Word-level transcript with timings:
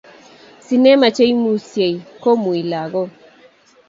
Sinema 0.67 1.07
che 1.15 1.23
imuisei 1.31 1.95
komui 2.21 2.61
lagok 2.71 3.09